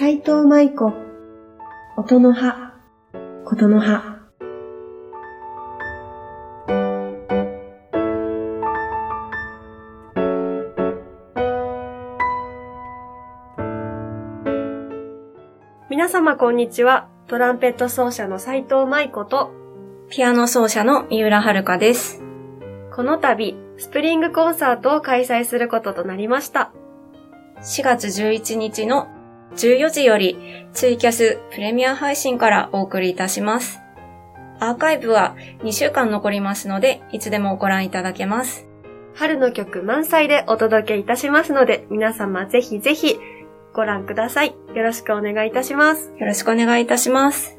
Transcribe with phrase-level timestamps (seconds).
[0.00, 0.92] 斉藤舞子、
[1.96, 2.72] 音の葉、
[3.44, 4.20] ことの葉。
[15.90, 17.08] 皆様こんにちは。
[17.26, 19.50] トランペット奏者の斉藤舞子と、
[20.10, 22.22] ピアノ奏者の三浦遥です。
[22.94, 26.70] この度、スプリングコンサートを開催することとなりました。
[27.62, 29.08] 4月11日の
[29.56, 30.38] 14時より
[30.72, 33.80] ツイキャスプレミア配信からお送りいたします。
[34.60, 38.66] アーカイブは2週間残りますので、いつでもご覧いただけます。
[39.14, 43.18] 春の曲満載でお届けいたしますので、皆様ぜひぜひ
[43.72, 44.54] ご覧ください。
[44.74, 46.12] よろしくお願いいたします。
[46.18, 47.57] よろしくお願いいたします。